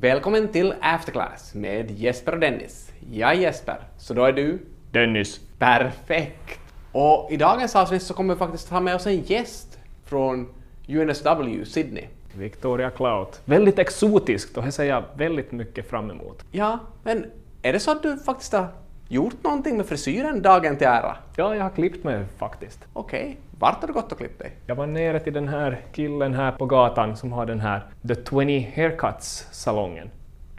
Välkommen 0.00 0.48
till 0.48 0.74
Afterclass 0.80 1.54
med 1.54 1.90
Jesper 1.90 2.32
och 2.32 2.40
Dennis. 2.40 2.92
Jag 3.10 3.30
är 3.30 3.34
Jesper, 3.34 3.76
så 3.96 4.14
då 4.14 4.24
är 4.24 4.32
du? 4.32 4.58
Dennis. 4.90 5.40
Perfekt! 5.58 6.60
Och 6.92 7.28
i 7.32 7.36
dagens 7.36 7.76
avsnitt 7.76 8.02
så 8.02 8.14
kommer 8.14 8.34
vi 8.34 8.38
faktiskt 8.38 8.68
ha 8.70 8.80
med 8.80 8.94
oss 8.94 9.06
en 9.06 9.22
gäst 9.22 9.78
från 10.04 10.48
UNSW, 10.88 11.64
Sydney. 11.64 12.04
Victoria 12.34 12.90
Clout. 12.90 13.40
Väldigt 13.44 13.78
exotiskt 13.78 14.56
och 14.56 14.64
det 14.64 14.72
ser 14.72 14.84
jag 14.84 15.04
väldigt 15.16 15.52
mycket 15.52 15.90
fram 15.90 16.10
emot. 16.10 16.44
Ja, 16.52 16.78
men 17.02 17.26
är 17.62 17.72
det 17.72 17.80
så 17.80 17.90
att 17.90 18.02
du 18.02 18.16
faktiskt 18.16 18.52
har 18.52 18.66
gjort 19.08 19.44
någonting 19.44 19.76
med 19.76 19.86
frisyren 19.86 20.42
dagen 20.42 20.76
till 20.76 20.86
ära? 20.86 21.16
Ja, 21.36 21.54
jag 21.54 21.62
har 21.62 21.70
klippt 21.70 22.04
mig 22.04 22.24
faktiskt. 22.38 22.84
Okej, 22.92 23.36
vart 23.58 23.80
har 23.80 23.88
du 23.88 23.92
gått 23.94 24.12
och 24.12 24.18
klippt 24.18 24.38
dig? 24.38 24.52
Jag 24.66 24.74
var 24.74 24.86
nere 24.86 25.20
till 25.20 25.32
den 25.32 25.48
här 25.48 25.80
killen 25.92 26.34
här 26.34 26.52
på 26.52 26.66
gatan 26.66 27.16
som 27.16 27.32
har 27.32 27.46
den 27.46 27.60
här 27.60 27.82
The 28.08 28.14
20 28.14 28.72
Haircuts-salongen. 28.76 30.10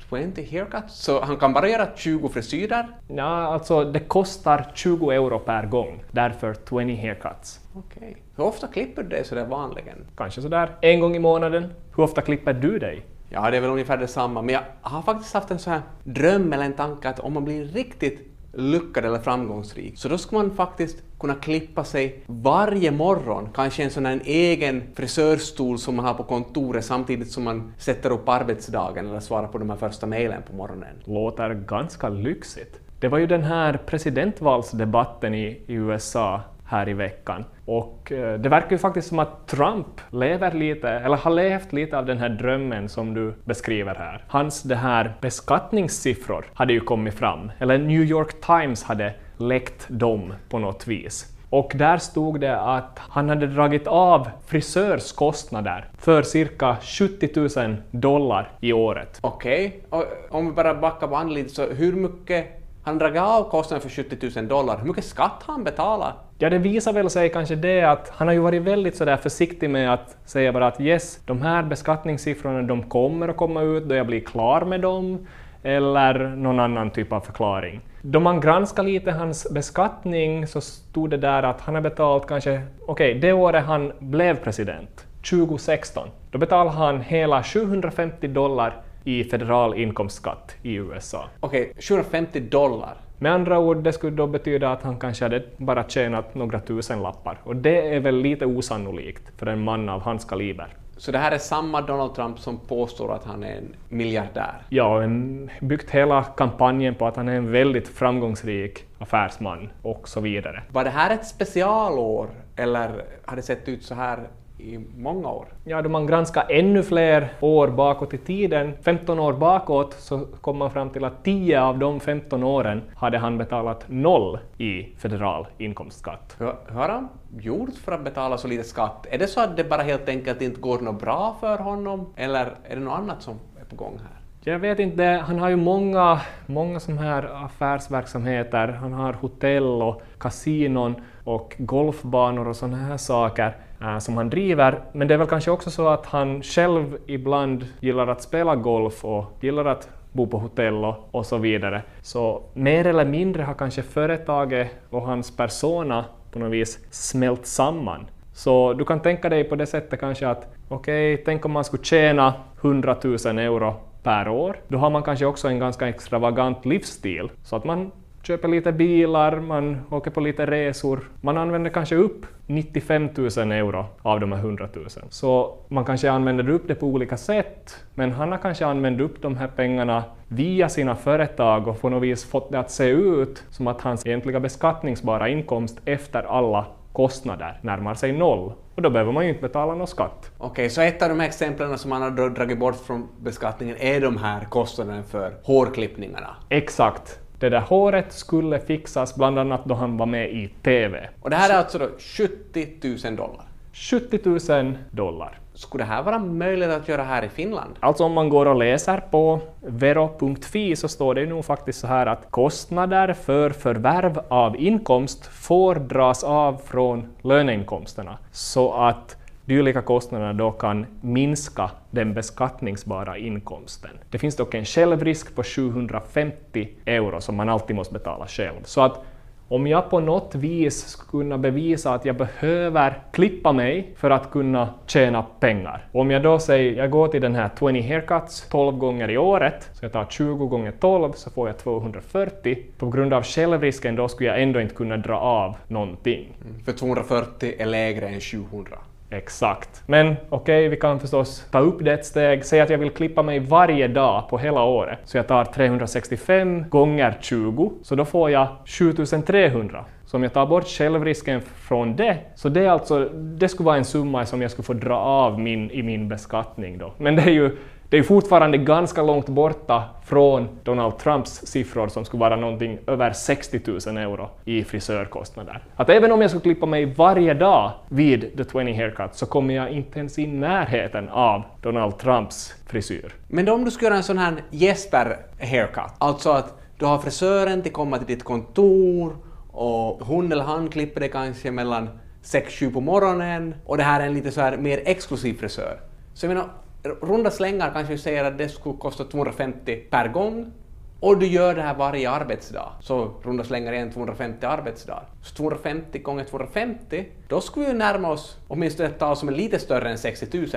20 0.10 0.48
haircuts, 0.52 0.96
så 0.96 1.22
han 1.22 1.38
kan 1.38 1.54
bara 1.54 1.70
göra 1.70 1.88
20 1.96 2.30
frisyrer? 2.30 2.88
Ja, 3.08 3.24
alltså 3.24 3.84
det 3.84 4.00
kostar 4.00 4.72
20 4.74 5.12
euro 5.12 5.40
per 5.40 5.66
gång, 5.66 6.04
därför 6.12 6.56
20 6.70 6.96
haircuts. 6.96 7.60
Okej. 7.74 8.18
Hur 8.36 8.44
ofta 8.44 8.68
klipper 8.68 9.04
du 9.04 9.10
dig 9.10 9.26
sådär 9.26 9.46
vanligen? 9.46 9.98
Kanske 10.18 10.42
sådär 10.42 10.70
en 10.82 11.00
gång 11.00 11.16
i 11.16 11.20
månaden. 11.20 11.74
Hur 11.96 12.04
ofta 12.04 12.22
klipper 12.22 12.54
du 12.54 12.80
dig? 12.80 13.06
Ja, 13.30 13.52
det 13.52 13.58
är 13.58 13.62
väl 13.62 13.70
ungefär 13.70 13.98
detsamma, 13.98 14.42
men 14.42 14.54
jag 14.54 14.62
har 14.82 15.02
faktiskt 15.02 15.34
haft 15.34 15.52
en 15.52 15.60
sån 15.60 15.74
här 15.74 15.82
dröm 16.04 16.54
eller 16.54 16.66
en 16.66 16.74
tanke 16.74 17.10
att 17.10 17.20
om 17.20 17.34
man 17.34 17.46
blir 17.46 17.66
riktigt 17.66 18.29
lyckad 18.54 19.06
eller 19.06 19.20
framgångsrik, 19.20 19.98
så 19.98 20.10
då 20.10 20.18
ska 20.18 20.36
man 20.36 20.52
faktiskt 20.52 21.04
kunna 21.20 21.36
klippa 21.36 21.84
sig 21.84 22.24
varje 22.26 22.92
morgon, 22.92 23.50
kanske 23.54 23.84
en 23.84 23.90
sån 23.90 24.06
här 24.06 24.14
en 24.14 24.22
egen 24.26 24.84
frisörstol 24.96 25.80
som 25.80 25.96
man 25.96 26.06
har 26.06 26.14
på 26.14 26.24
kontoret 26.24 26.86
samtidigt 26.86 27.32
som 27.32 27.44
man 27.44 27.74
sätter 27.78 28.12
upp 28.12 28.30
arbetsdagen 28.30 29.08
eller 29.08 29.20
svarar 29.20 29.48
på 29.48 29.58
de 29.58 29.70
här 29.70 29.78
första 29.78 30.08
mejlen 30.08 30.42
på 30.48 30.56
morgonen. 30.56 30.96
Låter 31.04 31.54
ganska 31.54 32.10
lyxigt. 32.10 32.80
Det 33.00 33.08
var 33.08 33.18
ju 33.18 33.28
den 33.28 33.44
här 33.44 33.80
presidentvalsdebatten 33.86 35.36
i, 35.36 35.62
i 35.68 35.74
USA 35.74 36.42
här 36.70 36.90
i 36.90 36.94
veckan. 36.94 37.46
Och 37.66 38.12
eh, 38.12 38.40
det 38.40 38.50
verkar 38.50 38.72
ju 38.72 38.78
faktiskt 38.78 39.08
som 39.08 39.20
att 39.20 39.48
Trump 39.48 40.02
lever 40.12 40.52
lite, 40.52 40.90
eller 40.90 41.18
har 41.18 41.32
levt 41.32 41.74
lite 41.74 41.98
av 41.98 42.06
den 42.06 42.18
här 42.18 42.30
drömmen 42.30 42.90
som 42.90 43.14
du 43.14 43.34
beskriver 43.44 43.96
här. 43.96 44.24
Hans 44.28 44.64
det 44.64 44.76
här 44.76 45.14
beskattningssiffror 45.22 46.46
hade 46.54 46.74
ju 46.74 46.80
kommit 46.80 47.14
fram, 47.14 47.52
eller 47.60 47.78
New 47.78 48.04
York 48.04 48.42
Times 48.42 48.84
hade 48.84 49.14
läckt 49.38 49.86
dem 49.90 50.34
på 50.50 50.60
något 50.60 50.88
vis. 50.88 51.36
Och 51.50 51.72
där 51.76 51.98
stod 51.98 52.40
det 52.40 52.60
att 52.60 53.00
han 53.00 53.30
hade 53.30 53.48
dragit 53.48 53.88
av 53.88 54.30
frisörskostnader 54.48 55.90
för 55.98 56.24
cirka 56.24 56.78
70 56.82 57.60
000 57.66 57.76
dollar 57.92 58.52
i 58.62 58.74
året. 58.74 59.20
Okej, 59.22 59.84
och 59.90 60.06
om 60.30 60.46
vi 60.46 60.52
bara 60.52 60.74
backar 60.76 61.08
bandet 61.08 61.36
lite, 61.36 61.50
så 61.50 61.66
hur 61.66 61.94
mycket 61.94 62.59
han 62.90 62.98
dragit 62.98 63.22
av 63.22 63.50
kostnaden 63.50 63.90
för 63.90 64.04
70 64.04 64.40
000 64.40 64.48
dollar, 64.48 64.78
hur 64.78 64.88
mycket 64.88 65.06
skatt 65.06 65.44
har 65.46 65.54
han 65.54 65.64
betalat? 65.64 66.16
Ja, 66.38 66.50
det 66.50 66.58
visar 66.58 66.94
väl 66.94 67.10
sig 67.10 67.30
kanske 67.30 67.56
det 67.56 67.84
att 67.84 68.10
han 68.10 68.28
har 68.28 68.34
ju 68.34 68.40
varit 68.40 68.62
väldigt 68.62 68.98
sådär 68.98 69.18
försiktig 69.18 69.70
med 69.70 69.94
att 69.94 70.18
säga 70.26 70.54
bara 70.54 70.68
att 70.68 70.82
yes, 70.82 71.20
de 71.26 71.42
här 71.42 71.64
beskattningssiffrorna 71.64 72.62
de 72.62 72.84
kommer 72.84 73.28
att 73.28 73.38
komma 73.38 73.62
ut 73.62 73.84
då 73.84 73.96
jag 73.96 74.08
blir 74.08 74.20
klar 74.20 74.62
med 74.62 74.82
dem, 74.82 75.28
eller 75.64 76.20
någon 76.36 76.60
annan 76.60 76.90
typ 76.90 77.14
av 77.14 77.20
förklaring. 77.20 77.82
Då 78.02 78.20
man 78.20 78.42
granskar 78.42 78.84
lite 78.84 79.12
hans 79.12 79.48
beskattning 79.52 80.48
så 80.48 80.62
stod 80.62 81.10
det 81.10 81.18
där 81.18 81.44
att 81.44 81.62
han 81.62 81.76
har 81.76 81.82
betalat 81.82 82.28
kanske, 82.28 82.62
okej, 82.86 83.12
okay, 83.12 83.20
det 83.20 83.34
året 83.34 83.66
han 83.66 83.92
blev 84.00 84.36
president, 84.36 85.06
2016, 85.30 86.08
då 86.32 86.38
betalade 86.38 86.70
han 86.70 87.02
hela 87.02 87.44
750 87.44 88.28
dollar 88.28 88.74
i 89.04 89.24
federal 89.24 89.78
inkomstskatt 89.78 90.56
i 90.62 90.74
USA. 90.74 91.26
Okej, 91.40 91.62
okay, 91.62 91.82
750 91.82 92.40
dollar. 92.40 92.98
Med 93.18 93.32
andra 93.34 93.60
ord, 93.60 93.84
det 93.84 93.94
skulle 93.94 94.16
då 94.16 94.28
betyda 94.28 94.72
att 94.72 94.82
han 94.84 95.00
kanske 95.00 95.26
hade 95.26 95.44
bara 95.58 95.90
tjänat 95.90 96.36
några 96.36 96.60
tusen 96.60 97.02
lappar. 97.02 97.40
Och 97.44 97.56
det 97.56 97.96
är 97.96 98.00
väl 98.00 98.16
lite 98.16 98.46
osannolikt 98.46 99.24
för 99.38 99.48
en 99.48 99.64
man 99.64 99.90
av 99.90 100.02
hans 100.02 100.26
kaliber. 100.26 100.68
Så 100.98 101.12
det 101.12 101.18
här 101.18 101.32
är 101.32 101.38
samma 101.38 101.82
Donald 101.82 102.16
Trump 102.16 102.40
som 102.40 102.60
påstår 102.60 103.14
att 103.14 103.24
han 103.24 103.44
är 103.44 103.58
en 103.58 103.76
miljardär? 103.90 104.54
Ja, 104.70 105.04
en, 105.04 105.50
byggt 105.62 105.90
hela 105.90 106.24
kampanjen 106.24 106.96
på 106.96 107.08
att 107.08 107.16
han 107.16 107.28
är 107.28 107.36
en 107.36 107.52
väldigt 107.52 107.88
framgångsrik 107.88 108.86
affärsman 108.98 109.70
och 109.82 110.10
så 110.10 110.20
vidare. 110.20 110.64
Var 110.72 110.84
det 110.84 110.90
här 110.90 111.14
ett 111.14 111.28
specialår 111.28 112.30
eller 112.56 113.06
har 113.26 113.36
det 113.36 113.42
sett 113.42 113.70
ut 113.70 113.84
så 113.84 113.96
här 113.96 114.20
i 114.60 114.80
många 114.98 115.30
år. 115.30 115.46
Ja, 115.64 115.82
då 115.82 115.90
man 115.90 116.08
granskar 116.08 116.46
ännu 116.50 116.84
fler 116.84 117.34
år 117.40 117.68
bakåt 117.68 118.14
i 118.14 118.18
tiden, 118.18 118.74
15 118.82 119.20
år 119.20 119.34
bakåt, 119.34 119.94
så 119.94 120.20
kom 120.20 120.58
man 120.58 120.72
fram 120.72 120.90
till 120.90 121.04
att 121.04 121.24
10 121.24 121.62
av 121.62 121.80
de 121.80 122.00
15 122.00 122.44
åren 122.44 122.82
hade 122.96 123.18
han 123.18 123.38
betalat 123.38 123.86
noll 123.88 124.40
i 124.58 124.84
federal 124.98 125.48
inkomstskatt. 125.58 126.36
Hur, 126.40 126.54
hur 126.68 126.76
har 126.76 126.90
han 126.90 127.10
gjort 127.38 127.76
för 127.84 127.92
att 127.92 128.04
betala 128.04 128.38
så 128.38 128.48
lite 128.48 128.64
skatt? 128.64 129.08
Är 129.10 129.18
det 129.18 129.28
så 129.28 129.42
att 129.42 129.58
det 129.58 129.64
bara 129.64 129.82
helt 129.82 130.10
enkelt 130.10 130.42
inte 130.42 130.62
går 130.62 130.80
något 130.80 131.02
bra 131.02 131.38
för 131.40 131.58
honom, 131.58 132.14
eller 132.16 132.46
är 132.64 132.76
det 132.76 132.82
något 132.82 133.00
annat 133.00 133.22
som 133.22 133.40
är 133.62 133.66
på 133.66 133.76
gång 133.76 134.00
här? 134.00 134.20
Jag 134.44 134.60
vet 134.60 134.80
inte, 134.80 135.04
han 135.04 135.40
har 135.40 135.50
ju 135.50 135.56
många, 135.56 136.22
många 136.46 136.80
sådana 136.80 137.02
här 137.02 137.46
affärsverksamheter. 137.46 138.68
Han 138.68 138.94
har 138.94 139.14
hotell 139.14 139.82
och 139.82 140.02
kasinon 140.18 140.96
och 141.24 141.56
golfbanor 141.58 142.48
och 142.48 142.56
sådana 142.56 142.78
här 142.78 142.98
saker 142.98 143.56
Eh, 143.82 143.98
som 144.00 144.18
han 144.18 144.30
driver. 144.30 144.80
Men 144.92 145.08
det 145.08 145.14
är 145.14 145.18
väl 145.18 145.28
kanske 145.28 145.52
också 145.52 145.72
så 145.72 145.88
att 145.88 146.06
han 146.06 146.44
själv 146.44 146.98
ibland 147.06 147.66
gillar 147.80 148.08
att 148.08 148.22
spela 148.22 148.56
golf 148.56 149.06
och 149.06 149.26
gillar 149.42 149.66
att 149.66 149.90
bo 150.12 150.28
på 150.28 150.38
hotell 150.38 150.86
och, 150.86 150.96
och 151.12 151.26
så 151.26 151.38
vidare. 151.38 151.82
Så 152.02 152.44
mer 152.54 152.88
eller 152.88 153.06
mindre 153.06 153.44
har 153.44 153.54
kanske 153.54 153.84
företaget 153.84 154.72
och 154.90 155.02
hans 155.02 155.38
persona 155.38 156.06
på 156.32 156.40
något 156.40 156.52
vis 156.52 156.80
smält 156.92 157.46
samman. 157.46 158.08
Så 158.34 158.74
du 158.74 158.86
kan 158.86 159.00
tänka 159.00 159.30
dig 159.30 159.44
på 159.44 159.56
det 159.56 159.66
sättet 159.66 160.00
kanske 160.00 160.28
att 160.28 160.48
okej, 160.68 161.14
okay, 161.14 161.26
tänk 161.26 161.46
om 161.46 161.52
man 161.52 161.64
skulle 161.64 161.84
tjäna 161.84 162.34
100 162.62 162.96
000 163.04 163.16
euro 163.38 163.76
per 164.04 164.28
år. 164.28 164.58
Då 164.68 164.78
har 164.78 164.90
man 164.90 165.04
kanske 165.04 165.26
också 165.26 165.48
en 165.48 165.60
ganska 165.60 165.88
extravagant 165.88 166.66
livsstil, 166.66 167.32
så 167.44 167.56
att 167.56 167.64
man 167.64 167.92
köper 168.24 168.48
lite 168.48 168.72
bilar, 168.72 169.40
man 169.40 169.82
åker 169.90 170.12
på 170.12 170.20
lite 170.20 170.46
resor. 170.46 171.00
Man 171.22 171.38
använder 171.38 171.70
kanske 171.70 171.96
upp 171.96 172.26
95 172.48 173.10
000 173.16 173.52
euro 173.52 173.86
av 174.02 174.20
de 174.20 174.32
här 174.32 174.40
100 174.40 174.70
000. 174.74 174.86
Så 175.10 175.58
man 175.68 175.86
kanske 175.86 176.12
använder 176.12 176.50
upp 176.50 176.68
det 176.68 176.76
på 176.76 176.86
olika 176.86 177.18
sätt, 177.18 177.86
men 177.96 178.12
han 178.12 178.32
har 178.32 178.38
kanske 178.38 178.66
använt 178.66 179.02
upp 179.02 179.22
de 179.22 179.38
här 179.38 179.48
pengarna 179.48 180.04
via 180.28 180.70
sina 180.70 180.96
företag 180.96 181.68
och 181.68 181.82
på 181.82 181.90
något 181.90 182.04
vis 182.04 182.26
fått 182.26 182.52
det 182.52 182.60
att 182.60 182.72
se 182.72 182.90
ut 182.90 183.44
som 183.50 183.68
att 183.68 183.82
hans 183.82 184.06
egentliga 184.06 184.40
beskattningsbara 184.40 185.30
inkomst 185.30 185.80
efter 185.86 186.24
alla 186.24 186.66
kostnader 186.94 187.60
närmar 187.62 187.96
sig 187.96 188.12
noll 188.12 188.54
och 188.76 188.82
då 188.82 188.90
behöver 188.90 189.12
man 189.12 189.24
ju 189.24 189.30
inte 189.30 189.42
betala 189.42 189.76
någon 189.76 189.88
skatt. 189.88 190.32
Okej, 190.38 190.52
okay, 190.52 190.70
så 190.70 190.82
ett 190.82 191.02
av 191.02 191.10
de 191.10 191.20
här 191.20 191.28
exemplen 191.28 191.78
som 191.78 191.90
man 191.90 192.02
har 192.02 192.30
dragit 192.30 192.60
bort 192.60 192.76
från 192.76 193.08
beskattningen 193.20 193.76
är 193.80 194.02
de 194.02 194.18
här 194.18 194.46
kostnaderna 194.46 195.04
för 195.04 195.34
hårklippningarna? 195.44 196.36
Exakt. 196.50 197.20
Det 197.40 197.50
där 197.50 197.60
håret 197.60 198.14
skulle 198.14 198.60
fixas 198.60 199.16
bland 199.16 199.40
annat 199.40 199.66
då 199.66 199.76
han 199.76 199.98
var 199.98 200.06
med 200.06 200.30
i 200.30 200.50
TV. 200.64 201.10
Och 201.22 201.30
det 201.30 201.36
här 201.36 201.50
är 201.50 201.58
alltså 201.58 201.78
då 201.78 201.90
70 202.00 202.68
000 203.06 203.16
dollar? 203.16 203.46
70 203.74 204.20
000 204.24 204.78
dollar. 204.92 205.40
Skulle 205.54 205.84
det 205.84 205.88
här 205.88 206.04
vara 206.04 206.20
möjligt 206.20 206.70
att 206.70 206.88
göra 206.88 207.04
här 207.04 207.24
i 207.24 207.30
Finland? 207.30 207.76
Alltså 207.80 208.04
om 208.04 208.14
man 208.14 208.30
går 208.30 208.46
och 208.46 208.56
läser 208.56 208.98
på 208.98 209.40
vero.fi 209.62 210.76
så 210.76 210.88
står 210.88 211.16
det 211.16 211.26
nog 211.26 211.46
faktiskt 211.46 211.80
så 211.80 211.88
här 211.88 212.06
att 212.06 212.32
kostnader 212.32 213.14
för 213.14 213.50
förvärv 213.50 214.20
av 214.28 214.58
inkomst 214.58 215.28
får 215.28 215.76
dras 215.76 216.24
av 216.24 216.62
från 216.66 217.14
löneinkomsterna. 217.22 218.18
Så 218.32 218.74
att 218.74 219.18
dylika 219.50 219.82
kostnader 219.82 220.34
då 220.34 220.52
kan 220.52 220.86
minska 221.02 221.72
den 221.92 222.14
beskattningsbara 222.14 223.18
inkomsten. 223.18 223.92
Det 224.10 224.18
finns 224.18 224.36
dock 224.36 224.54
en 224.54 224.66
självrisk 224.66 225.36
på 225.36 225.44
750 225.44 226.70
euro 226.86 227.22
som 227.22 227.36
man 227.36 227.50
alltid 227.50 227.76
måste 227.76 227.94
betala 227.94 228.28
själv. 228.28 228.64
Så 228.64 228.82
att 228.82 229.06
om 229.48 229.68
jag 229.68 229.90
på 229.90 230.00
något 230.00 230.36
vis 230.36 230.88
skulle 230.88 231.24
kunna 231.24 231.38
bevisa 231.38 231.94
att 231.94 232.06
jag 232.06 232.16
behöver 232.16 233.02
klippa 233.12 233.52
mig 233.52 233.94
för 233.96 234.10
att 234.10 234.32
kunna 234.32 234.70
tjäna 234.88 235.26
pengar. 235.40 235.88
Om 235.92 236.12
jag 236.12 236.24
då 236.24 236.40
säger 236.40 236.78
jag 236.78 236.92
går 236.92 237.08
till 237.08 237.22
den 237.22 237.36
här 237.36 237.50
20 237.60 237.82
haircuts 237.82 238.50
12 238.50 238.78
gånger 238.78 239.10
i 239.10 239.18
året, 239.18 239.70
så 239.74 239.86
jag 239.86 239.92
tar 239.92 240.06
20 240.06 240.48
gånger 240.48 240.72
12 240.72 241.12
så 241.12 241.30
får 241.30 241.48
jag 241.48 241.58
240. 241.58 242.58
På 242.78 242.90
grund 242.90 243.14
av 243.14 243.24
självrisken 243.24 243.96
då 243.96 244.08
skulle 244.08 244.30
jag 244.30 244.42
ändå 244.42 244.62
inte 244.62 244.76
kunna 244.76 244.98
dra 244.98 245.18
av 245.18 245.56
någonting. 245.68 246.38
Mm, 246.42 246.60
för 246.64 246.72
240 246.72 247.54
är 247.60 247.66
lägre 247.66 248.08
än 248.08 248.22
700. 248.22 248.78
Exakt. 249.12 249.84
Men 249.86 250.16
okej, 250.30 250.60
okay, 250.60 250.68
vi 250.68 250.78
kan 250.78 251.00
förstås 251.00 251.46
ta 251.52 251.60
upp 251.60 251.84
det 251.84 251.94
ett 251.94 252.06
steg. 252.06 252.46
Säg 252.46 252.62
att 252.62 252.70
jag 252.70 252.78
vill 252.78 252.90
klippa 252.90 253.24
mig 253.24 253.40
varje 253.40 253.88
dag 253.88 254.30
på 254.30 254.38
hela 254.38 254.64
året. 254.64 255.00
Så 255.04 255.18
jag 255.18 255.28
tar 255.28 255.46
365 255.46 256.70
gånger 256.70 257.18
20, 257.22 257.72
så 257.82 257.96
då 257.96 258.06
får 258.06 258.32
jag 258.32 258.48
7300. 258.66 259.86
Så 260.06 260.18
om 260.18 260.24
jag 260.24 260.34
tar 260.34 260.46
bort 260.46 260.68
självrisken 260.68 261.42
från 261.42 261.96
det, 261.96 262.18
så 262.36 262.50
det, 262.50 262.66
är 262.66 262.70
alltså, 262.70 263.10
det 263.10 263.50
skulle 263.50 263.66
vara 263.66 263.78
en 263.78 263.86
summa 263.86 264.26
som 264.26 264.42
jag 264.42 264.52
skulle 264.52 264.66
få 264.66 264.74
dra 264.74 264.98
av 264.98 265.40
min, 265.40 265.72
i 265.72 265.84
min 265.84 266.10
beskattning. 266.10 266.78
Då. 266.78 266.94
Men 266.98 267.16
det 267.16 267.22
är 267.22 267.32
ju 267.32 267.58
det 267.90 267.98
är 267.98 268.04
fortfarande 268.04 268.58
ganska 268.58 269.04
långt 269.04 269.30
borta 269.30 269.84
från 270.06 270.48
Donald 270.64 270.98
Trumps 270.98 271.32
siffror 271.32 271.88
som 271.88 272.06
skulle 272.06 272.22
vara 272.22 272.36
någonting 272.36 272.80
över 272.88 273.14
60 273.14 273.62
000 273.66 273.98
euro 273.98 274.30
i 274.46 274.64
frisörkostnader. 274.64 275.64
Att 275.76 275.90
även 275.90 276.12
om 276.12 276.22
jag 276.22 276.30
skulle 276.30 276.42
klippa 276.44 276.66
mig 276.66 276.86
varje 276.86 277.34
dag 277.34 277.72
vid 277.90 278.38
The 278.38 278.44
20 278.44 278.74
Haircut 278.74 279.16
så 279.16 279.26
kommer 279.26 279.54
jag 279.54 279.72
inte 279.72 280.00
ens 280.00 280.20
i 280.20 280.28
närheten 280.28 281.10
av 281.10 281.44
Donald 281.62 281.98
Trumps 281.98 282.54
frisyr. 282.68 283.16
Men 283.28 283.46
då 283.46 283.54
om 283.54 283.66
du 283.66 283.72
skulle 283.72 283.88
göra 283.88 283.98
en 283.98 284.04
sån 284.04 284.18
här 284.18 284.44
Jesper 284.50 285.18
haircut, 285.40 285.94
alltså 285.98 286.30
att 286.30 286.54
du 286.78 286.86
har 286.86 286.98
frisören 286.98 287.62
till 287.62 287.72
komma 287.72 287.98
till 287.98 288.08
ditt 288.08 288.24
kontor 288.24 289.16
och 289.52 290.08
hon 290.08 290.32
eller 290.32 290.44
han 290.44 290.70
klipper 290.70 291.00
dig 291.00 291.10
kanske 291.12 291.52
mellan 291.52 291.90
6-7 292.24 292.74
på 292.74 292.82
morgonen 292.82 293.56
och 293.66 293.78
det 293.78 293.84
här 293.84 294.02
är 294.02 294.08
en 294.08 294.14
lite 294.14 294.32
så 294.32 294.42
här 294.42 294.58
mer 294.58 294.82
exklusiv 294.86 295.34
frisör. 295.34 295.80
Så 296.14 296.26
jag 296.26 296.34
menar, 296.34 296.50
runda 296.84 297.32
slängar 297.32 297.72
kanske 297.74 297.94
vi 297.94 298.00
säger 298.00 298.26
att 298.26 298.38
det 298.38 298.50
skulle 298.50 298.78
kosta 298.78 299.04
250 299.04 299.76
per 299.90 300.08
gång 300.08 300.52
och 301.00 301.18
du 301.18 301.28
gör 301.28 301.56
det 301.56 301.62
här 301.62 301.76
varje 301.76 302.10
arbetsdag, 302.10 302.70
så 302.82 303.12
runda 303.24 303.44
slängar 303.44 303.74
igen 303.74 303.92
250 303.92 304.46
arbetsdagar. 304.46 305.04
Så 305.22 305.36
250 305.36 306.00
gånger 306.00 306.24
250, 306.24 307.06
då 307.28 307.42
skulle 307.42 307.66
vi 307.66 307.74
närma 307.74 308.12
oss 308.12 308.38
åtminstone 308.48 308.90
ett 308.90 309.00
tal 309.00 309.16
som 309.16 309.30
är 309.30 309.34
lite 309.34 309.60
större 309.60 309.90
än 309.90 309.98
60 309.98 310.38
000. 310.38 310.48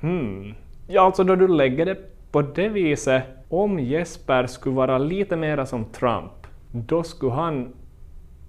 Hmm. 0.00 0.54
Ja, 0.88 1.02
alltså 1.02 1.24
då 1.24 1.36
du 1.36 1.48
lägger 1.48 1.86
det 1.86 1.96
på 2.32 2.42
det 2.42 2.68
viset, 2.68 3.22
om 3.48 3.78
Jesper 3.78 4.46
skulle 4.46 4.76
vara 4.76 4.98
lite 4.98 5.36
mera 5.36 5.66
som 5.66 5.84
Trump, 5.84 6.32
då 6.72 7.02
skulle 7.02 7.32
han 7.32 7.72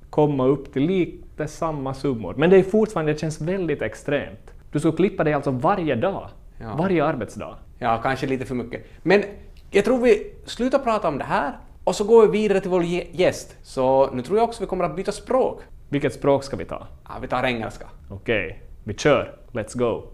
komma 0.09 0.45
upp 0.45 0.73
till 0.73 0.83
lite 0.83 1.47
samma 1.47 1.93
summor. 1.93 2.33
Men 2.37 2.49
det 2.49 2.57
är 2.57 2.63
fortfarande, 2.63 3.13
det 3.13 3.19
känns 3.19 3.41
väldigt 3.41 3.81
extremt. 3.81 4.53
Du 4.71 4.79
skulle 4.79 4.97
klippa 4.97 5.23
dig 5.23 5.33
alltså 5.33 5.51
varje 5.51 5.95
dag. 5.95 6.29
Ja. 6.57 6.75
Varje 6.75 7.05
arbetsdag. 7.05 7.57
Ja, 7.79 7.99
kanske 8.03 8.27
lite 8.27 8.45
för 8.45 8.55
mycket. 8.55 8.85
Men 9.03 9.23
jag 9.71 9.85
tror 9.85 10.01
vi 10.01 10.33
slutar 10.45 10.79
prata 10.79 11.07
om 11.07 11.17
det 11.17 11.23
här 11.23 11.57
och 11.83 11.95
så 11.95 12.03
går 12.03 12.27
vi 12.27 12.39
vidare 12.39 12.59
till 12.59 12.69
vår 12.69 12.83
gäst. 12.83 13.55
Så 13.63 14.11
nu 14.11 14.21
tror 14.21 14.37
jag 14.37 14.49
också 14.49 14.63
vi 14.63 14.67
kommer 14.67 14.83
att 14.83 14.95
byta 14.95 15.11
språk. 15.11 15.61
Vilket 15.89 16.13
språk 16.13 16.43
ska 16.43 16.55
vi 16.57 16.65
ta? 16.65 16.87
Ja, 17.07 17.11
vi 17.21 17.27
tar 17.27 17.43
engelska. 17.43 17.85
Okej, 18.09 18.45
okay. 18.45 18.57
vi 18.83 18.93
kör. 18.93 19.39
Let's 19.51 19.77
go! 19.77 20.13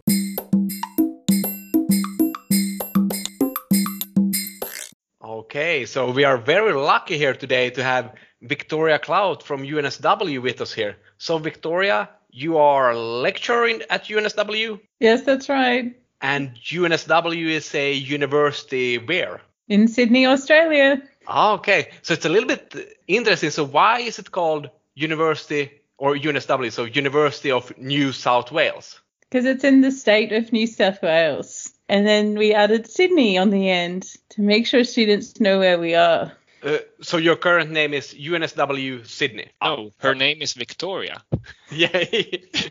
Okay, 5.22 5.86
so 5.86 6.12
we 6.12 6.28
are 6.28 6.38
very 6.38 6.74
lucky 6.74 7.18
here 7.18 7.34
today 7.34 7.70
to 7.70 7.82
have 7.82 8.10
Victoria 8.42 8.98
Clout 8.98 9.44
from 9.44 9.64
UNSW 9.64 10.42
with 10.42 10.62
us 10.62 10.74
here. 10.78 10.96
So 11.18 11.38
Victoria, 11.38 12.10
you 12.30 12.58
are 12.58 12.96
lecturing 12.96 13.82
at 13.90 14.10
UNSW? 14.10 14.80
Yes, 15.00 15.24
that's 15.26 15.50
right. 15.50 16.03
And 16.24 16.56
UNSW 16.56 17.50
is 17.50 17.76
a 17.76 17.92
university 17.92 18.98
where? 18.98 19.42
In 19.68 19.90
Sydney, 19.90 20.26
Australia. 20.26 21.04
Ah, 21.28 21.54
okay. 21.56 21.90
So 22.02 22.14
it's 22.14 22.24
a 22.24 22.30
little 22.30 22.48
bit 22.48 22.98
interesting. 23.08 23.50
So 23.50 23.66
why 23.66 24.00
is 24.00 24.20
it 24.20 24.32
called 24.32 24.70
University 24.96 25.82
or 25.98 26.16
UNSW? 26.16 26.72
So 26.72 26.86
University 26.86 27.52
of 27.52 27.78
New 27.78 28.14
South 28.14 28.54
Wales. 28.54 29.02
Because 29.30 29.46
it's 29.46 29.66
in 29.66 29.82
the 29.82 29.92
state 29.92 30.32
of 30.32 30.54
New 30.54 30.66
South 30.66 31.02
Wales. 31.02 31.74
And 31.90 32.08
then 32.08 32.36
we 32.36 32.54
added 32.54 32.88
Sydney 32.88 33.38
on 33.38 33.50
the 33.50 33.70
end 33.70 34.04
to 34.30 34.42
make 34.42 34.66
sure 34.66 34.86
students 34.86 35.42
know 35.42 35.60
where 35.60 35.78
we 35.78 35.94
are. 35.94 36.32
Uh, 36.64 36.78
so 37.02 37.18
your 37.18 37.36
current 37.36 37.72
name 37.72 37.94
is 37.94 38.14
UNSW 38.14 39.06
Sydney. 39.06 39.50
No, 39.62 39.92
her 39.98 40.16
name 40.16 40.42
is 40.42 40.54
Victoria. 40.54 41.22
yeah. 41.70 42.06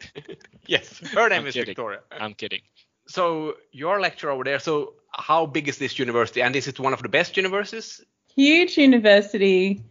yes, 0.67 0.99
her 1.13 1.29
name 1.29 1.43
I'm 1.43 1.47
is 1.49 1.53
kidding. 1.53 1.67
Victoria. 1.67 2.01
I'm 2.11 2.33
kidding 2.33 2.63
so 3.13 3.57
your 3.73 4.01
lecture 4.01 4.31
over 4.31 4.45
there. 4.45 4.59
So 4.59 4.95
how 5.11 5.47
big 5.47 5.69
is 5.69 5.79
this 5.79 5.99
university, 5.99 6.43
and 6.43 6.57
is 6.57 6.67
it 6.67 6.81
one 6.81 6.93
of 6.93 7.03
the 7.03 7.09
best 7.09 7.37
universities? 7.37 8.01
Huge 8.35 8.79
university, 8.79 9.83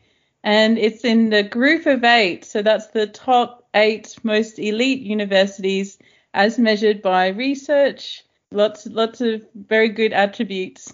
and 0.44 0.78
it's 0.78 1.06
in 1.06 1.30
the 1.30 1.44
group 1.44 1.86
of 1.86 2.04
eight. 2.04 2.44
So 2.46 2.62
that's 2.62 2.88
the 2.88 3.08
top 3.08 3.68
eight 3.76 4.16
most 4.24 4.58
elite 4.58 5.02
universities 5.02 6.00
as 6.34 6.58
measured 6.58 7.02
by 7.02 7.28
research. 7.28 8.24
Lots, 8.52 8.88
lots 8.88 9.22
of 9.22 9.46
very 9.54 9.90
good 9.90 10.14
attributes 10.14 10.94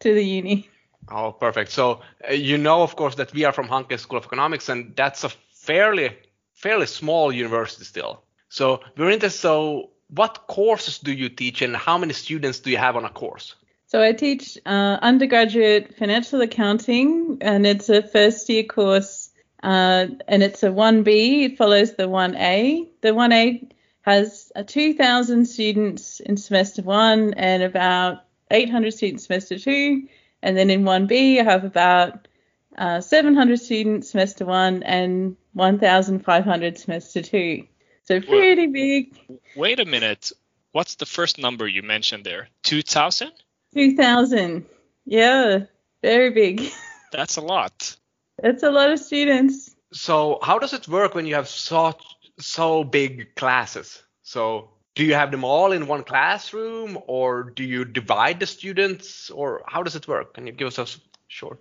to 0.00 0.14
the 0.14 0.24
uni. 0.24 0.68
Oh, 1.10 1.32
perfect. 1.32 1.70
So 1.72 2.00
uh, 2.28 2.32
you 2.32 2.56
know, 2.56 2.82
of 2.82 2.96
course, 2.96 3.16
that 3.16 3.32
we 3.34 3.44
are 3.44 3.52
from 3.52 3.68
Hanken 3.68 3.98
School 3.98 4.18
of 4.18 4.24
Economics, 4.24 4.68
and 4.68 4.94
that's 4.96 5.24
a 5.24 5.28
fairly, 5.28 6.16
fairly 6.52 6.86
small 6.86 7.32
university 7.32 7.84
still. 7.84 8.22
So 8.48 8.80
we're 8.96 9.10
interested. 9.10 9.40
So 9.40 9.90
what 10.14 10.46
courses 10.46 10.98
do 10.98 11.12
you 11.12 11.28
teach 11.28 11.62
and 11.62 11.76
how 11.76 11.98
many 11.98 12.12
students 12.12 12.60
do 12.60 12.70
you 12.70 12.76
have 12.76 12.96
on 12.96 13.04
a 13.04 13.10
course? 13.10 13.54
So 13.86 14.02
I 14.02 14.12
teach 14.12 14.58
uh, 14.66 14.98
undergraduate 15.02 15.96
financial 15.96 16.40
accounting, 16.40 17.38
and 17.40 17.66
it's 17.66 17.88
a 17.88 18.02
first 18.02 18.48
year 18.48 18.64
course, 18.64 19.30
uh, 19.62 20.06
and 20.26 20.42
it's 20.42 20.62
a 20.62 20.68
1B. 20.68 21.44
It 21.44 21.58
follows 21.58 21.94
the 21.94 22.08
1A. 22.08 22.88
The 23.02 23.08
1A 23.10 23.70
has 24.02 24.50
uh, 24.56 24.64
2,000 24.66 25.46
students 25.46 26.20
in 26.20 26.36
semester 26.36 26.82
one 26.82 27.34
and 27.34 27.62
about 27.62 28.24
800 28.50 28.92
students 28.92 29.26
semester 29.26 29.58
two, 29.58 30.08
and 30.42 30.56
then 30.56 30.70
in 30.70 30.82
1B 30.82 31.40
I 31.40 31.44
have 31.44 31.64
about 31.64 32.28
uh, 32.76 33.00
700 33.00 33.60
students 33.60 34.10
semester 34.10 34.44
one 34.44 34.82
and 34.82 35.36
1,500 35.54 36.78
semester 36.78 37.22
two. 37.22 37.64
So 38.04 38.20
pretty 38.20 38.66
well, 38.66 38.72
big. 38.72 39.18
Wait 39.56 39.80
a 39.80 39.84
minute. 39.84 40.32
What's 40.72 40.96
the 40.96 41.06
first 41.06 41.38
number 41.38 41.66
you 41.66 41.82
mentioned 41.82 42.24
there? 42.24 42.48
2000? 42.64 43.30
2000. 43.74 44.66
Yeah, 45.06 45.60
very 46.02 46.30
big. 46.30 46.70
That's 47.12 47.36
a 47.36 47.40
lot. 47.40 47.96
That's 48.42 48.62
a 48.62 48.70
lot 48.70 48.90
of 48.90 48.98
students. 48.98 49.74
So, 49.92 50.38
how 50.42 50.58
does 50.58 50.72
it 50.72 50.88
work 50.88 51.14
when 51.14 51.26
you 51.26 51.36
have 51.36 51.48
such 51.48 52.02
so 52.40 52.84
big 52.84 53.36
classes? 53.36 54.02
So, 54.22 54.70
do 54.94 55.04
you 55.04 55.14
have 55.14 55.30
them 55.30 55.44
all 55.44 55.72
in 55.72 55.86
one 55.86 56.04
classroom 56.04 56.98
or 57.06 57.44
do 57.44 57.64
you 57.64 57.84
divide 57.84 58.40
the 58.40 58.46
students 58.46 59.30
or 59.30 59.62
how 59.66 59.82
does 59.82 59.96
it 59.96 60.06
work? 60.08 60.34
Can 60.34 60.46
you 60.46 60.52
give 60.52 60.68
us 60.68 60.78
a 60.78 60.86
short 61.28 61.60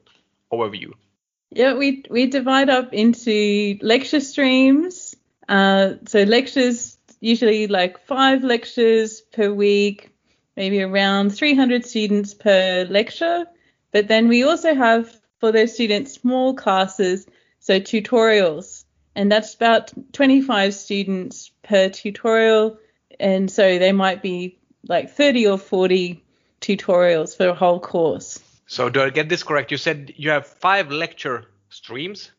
overview? 0.52 0.92
Yeah, 1.52 1.76
we 1.76 2.04
we 2.10 2.26
divide 2.28 2.70
up 2.70 2.94
into 2.94 3.78
lecture 3.82 4.20
streams 4.20 5.03
uh, 5.54 5.98
so 6.08 6.24
lectures, 6.24 6.98
usually 7.20 7.68
like 7.68 8.00
five 8.08 8.44
lectures 8.44 9.22
per 9.22 9.54
week, 9.54 10.10
maybe 10.58 10.82
around 10.82 11.30
300 11.30 11.86
students 11.86 12.34
per 12.34 12.88
lecture. 12.90 13.46
But 13.92 14.08
then 14.08 14.30
we 14.30 14.44
also 14.44 14.74
have 14.74 15.16
for 15.40 15.52
those 15.52 15.76
students 15.76 16.14
small 16.14 16.56
classes, 16.56 17.28
so 17.60 17.80
tutorials, 17.80 18.84
and 19.16 19.32
that's 19.32 19.54
about 19.54 19.94
25 20.14 20.74
students 20.74 21.52
per 21.62 21.90
tutorial. 21.90 22.80
And 23.20 23.52
so 23.52 23.78
they 23.78 23.92
might 23.92 24.24
be 24.24 24.58
like 24.88 25.12
30 25.12 25.46
or 25.46 25.58
40 25.60 26.24
tutorials 26.62 27.38
for 27.38 27.50
a 27.50 27.54
whole 27.54 27.80
course. 27.80 28.40
So 28.66 28.90
do 28.90 29.04
I 29.04 29.12
get 29.12 29.30
this 29.30 29.44
correct? 29.44 29.70
You 29.70 29.78
said 29.78 30.14
you 30.18 30.32
have 30.32 30.48
five 30.48 30.90
lecture 30.90 31.46
streams. 31.70 32.32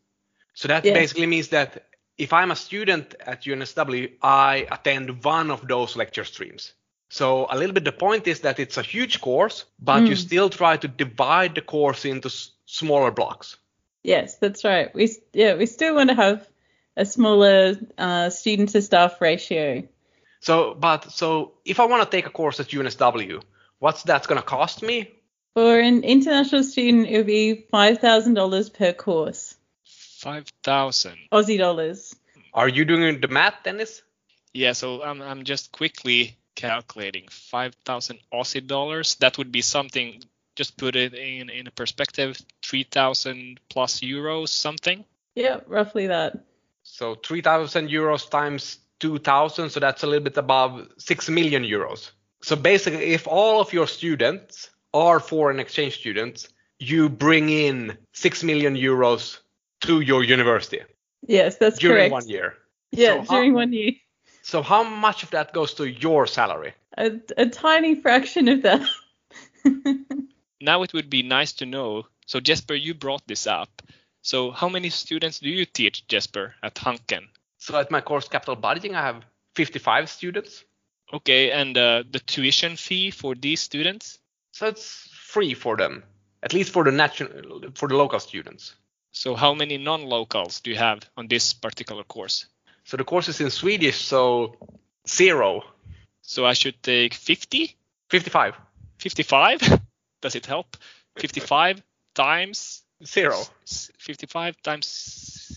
So 0.55 0.67
that 0.67 0.85
yeah. 0.85 0.95
basically 0.95 1.27
means 1.27 1.49
that 1.51 1.85
if 2.19 2.33
I'm 2.33 2.51
a 2.51 2.57
student 2.57 3.15
at 3.21 3.43
UNSW, 3.43 4.13
I 4.23 4.67
attend 4.71 5.25
one 5.25 5.51
of 5.51 5.67
those 5.67 5.97
lecture 5.97 6.25
streams. 6.25 6.73
So 7.09 7.47
a 7.51 7.57
little 7.57 7.75
bit 7.75 7.85
the 7.85 7.93
point 7.93 8.27
is 8.27 8.41
that 8.41 8.59
it's 8.59 8.77
a 8.77 8.83
huge 8.83 9.21
course, 9.21 9.65
but 9.79 10.03
mm. 10.03 10.09
you 10.09 10.17
still 10.17 10.51
try 10.51 10.77
to 10.77 10.89
divide 10.89 11.55
the 11.55 11.61
course 11.61 12.05
into 12.05 12.29
s- 12.29 12.51
smaller 12.67 13.11
blocks. 13.11 13.57
Yes, 14.03 14.37
that's 14.37 14.65
right. 14.65 14.95
We 14.95 15.11
yeah 15.33 15.55
we 15.55 15.67
still 15.67 15.95
want 15.95 16.11
to 16.11 16.17
have 16.17 16.49
a 16.97 17.05
smaller 17.05 17.77
uh, 17.99 18.31
student 18.31 18.71
to 18.71 18.83
staff 18.83 19.21
ratio. 19.21 19.87
So, 20.41 20.75
but 20.75 21.11
so 21.11 21.53
if 21.65 21.81
I 21.81 21.87
want 21.87 22.03
to 22.03 22.17
take 22.17 22.27
a 22.27 22.31
course 22.31 22.61
at 22.61 22.69
UNSW, 22.69 23.43
what's 23.79 24.03
that 24.05 24.27
going 24.27 24.41
to 24.41 24.47
cost 24.47 24.83
me? 24.83 25.11
For 25.55 25.79
an 25.79 26.03
international 26.03 26.65
student, 26.65 27.09
it 27.09 27.17
would 27.17 27.27
be 27.27 27.67
five 27.71 27.99
thousand 27.99 28.35
dollars 28.35 28.69
per 28.69 28.93
course. 28.93 29.57
5,000. 30.25 31.19
Aussie 31.31 31.59
dollars. 31.59 32.17
Are 32.55 32.69
you 32.69 32.87
doing 32.87 33.21
the 33.21 33.29
math, 33.29 33.63
Dennis? 33.63 34.01
Yeah, 34.55 34.73
so 34.73 35.03
I'm, 35.03 35.21
I'm 35.21 35.45
just 35.45 35.71
quickly 35.71 36.39
calculating 36.55 37.25
5,000 37.29 38.19
Aussie 38.33 38.67
dollars. 38.67 39.17
That 39.17 39.37
would 39.37 39.53
be 39.53 39.61
something, 39.61 40.23
just 40.57 40.79
put 40.79 40.97
it 40.97 41.13
in, 41.13 41.51
in 41.51 41.67
a 41.67 41.71
perspective, 41.71 42.41
3,000 42.63 43.61
plus 43.69 44.01
euros, 44.01 44.49
something. 44.49 45.05
Yeah, 45.35 45.61
roughly 45.67 46.07
that. 46.07 46.39
So 46.85 47.17
3,000 47.17 47.91
euros 47.91 48.31
times 48.31 48.79
2,000, 49.01 49.69
so 49.69 49.79
that's 49.79 50.05
a 50.05 50.07
little 50.07 50.25
bit 50.25 50.39
above 50.39 50.89
6 50.97 51.29
million 51.29 51.65
euros. 51.65 52.13
So 52.41 52.57
basically, 52.57 53.13
if 53.13 53.27
all 53.27 53.61
of 53.61 53.75
your 53.75 53.87
students 53.87 54.71
are 54.95 55.21
foreign 55.21 55.61
exchange 55.61 55.99
students, 55.99 56.49
you 56.79 57.11
bring 57.11 57.51
in 57.51 57.99
6 58.15 58.43
million 58.43 58.75
euros 58.75 59.41
to 59.87 60.01
your 60.01 60.23
university. 60.25 60.81
Yes, 61.27 61.57
that's 61.57 61.79
during 61.79 61.97
correct. 62.11 62.13
one 62.13 62.29
year. 62.29 62.55
Yeah, 62.93 63.09
So 63.25 63.33
how- 63.33 63.37
during 63.39 63.55
one 63.55 63.73
year. 63.73 63.93
So 64.43 64.63
how 64.63 64.83
much 64.85 65.23
of 65.23 65.31
that 65.31 65.53
goes 65.55 65.73
to 65.75 65.85
your 65.87 66.27
salary? 66.27 66.75
A, 66.99 67.13
a 67.39 67.47
tiny 67.47 67.95
fraction 67.95 68.49
of 68.49 68.63
that. 68.63 68.83
Now 70.61 70.83
it 70.83 70.93
would 70.95 71.11
be 71.11 71.23
nice 71.23 71.53
to 71.55 71.67
know. 71.67 72.07
So 72.27 72.41
Jesper, 72.41 72.75
you 72.75 72.95
brought 72.95 73.27
this 73.27 73.47
up. 73.47 73.83
So 74.23 74.51
how 74.51 74.69
many 74.71 74.89
students 74.91 75.41
do 75.41 75.51
you 75.51 75.67
teach, 75.67 76.07
Jesper, 76.09 76.55
at 76.63 76.75
Hanken? 76.77 77.25
So 77.59 77.79
at 77.79 77.91
my 77.91 78.01
course 78.01 78.29
Capital 78.29 78.57
Budgeting, 78.57 78.95
I 78.95 79.03
have 79.03 79.23
55 79.57 80.09
students. 80.09 80.65
Okay, 81.13 81.51
and 81.51 81.77
uh, 81.77 82.05
the 82.11 82.19
tuition 82.21 82.77
fee 82.77 83.11
for 83.11 83.35
these 83.35 83.61
students? 83.61 84.19
So 84.53 84.67
it's 84.67 85.09
free 85.13 85.53
for 85.53 85.77
them, 85.77 86.03
at 86.43 86.55
least 86.55 86.73
for 86.73 86.83
the 86.85 86.93
national, 86.93 87.71
for 87.75 87.89
the 87.89 87.97
local 87.97 88.21
students. 88.21 88.75
So 89.15 89.37
how 89.37 89.55
many 89.55 89.79
non-locals 89.79 90.61
do 90.61 90.71
you 90.71 90.77
have 90.77 91.09
on 91.17 91.29
this 91.29 91.53
particular 91.55 92.03
course? 92.03 92.47
So 92.85 92.97
the 92.97 93.05
course 93.05 93.29
is 93.29 93.41
in 93.41 93.51
Swedish, 93.51 93.97
so 93.97 94.57
zero, 95.09 95.63
So 96.23 96.45
I 96.45 96.55
should 96.55 96.83
take 96.83 97.15
50, 97.15 97.77
55, 98.11 98.55
55? 98.99 99.61
Does 100.21 100.35
it 100.35 100.47
help? 100.47 100.77
55 101.19 101.83
times 102.15 102.83
zero. 103.05 103.41
55 103.99 104.61
times 104.63 104.87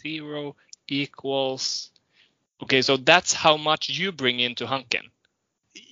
0 0.04 0.56
equals 0.88 1.92
okay 2.62 2.82
so 2.82 2.98
that's 2.98 3.34
how 3.34 3.58
much 3.58 3.90
you 3.90 4.12
bring 4.12 4.40
into 4.40 4.66
hanken 4.66 5.10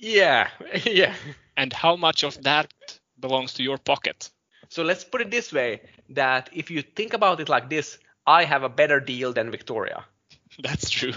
Yeah, 0.00 0.48
yeah. 0.84 1.14
and 1.56 1.72
how 1.72 1.96
much 1.96 2.24
of 2.24 2.42
that 2.42 2.72
belongs 3.18 3.54
to 3.54 3.62
your 3.62 3.78
pocket 3.78 4.30
So 4.68 4.82
let's 4.82 5.04
put 5.04 5.20
it 5.20 5.30
this 5.30 5.52
way: 5.52 5.80
that 6.10 6.50
if 6.52 6.70
you 6.70 6.82
think 6.82 7.12
about 7.12 7.40
it 7.40 7.48
like 7.48 7.70
this, 7.70 7.98
I 8.26 8.44
have 8.44 8.62
a 8.62 8.68
better 8.68 9.00
deal 9.00 9.32
than 9.32 9.50
Victoria. 9.50 10.04
that's 10.58 10.88
true 10.88 11.12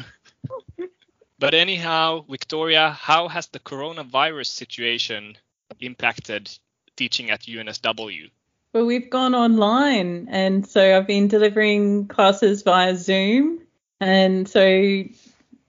but 1.40 1.54
anyhow 1.54 2.26
victoria 2.30 2.90
how 2.92 3.28
has 3.28 3.48
the 3.48 3.60
coronavirus 3.60 4.48
situation 4.48 5.38
impacted 5.80 6.52
teaching 6.96 7.30
at 7.32 7.44
unsw 7.44 8.30
Well, 8.74 8.86
we've 8.86 9.10
gone 9.10 9.34
online, 9.34 10.28
and 10.30 10.68
so 10.68 10.98
I've 10.98 11.08
been 11.08 11.28
delivering 11.28 12.08
classes 12.08 12.62
via 12.62 12.96
Zoom, 12.96 13.62
and 14.00 14.48
so 14.48 14.66